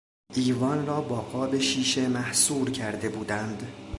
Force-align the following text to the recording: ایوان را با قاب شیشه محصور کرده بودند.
ایوان 0.35 0.85
را 0.85 1.01
با 1.01 1.21
قاب 1.21 1.57
شیشه 1.59 2.07
محصور 2.07 2.69
کرده 2.71 3.09
بودند. 3.09 3.73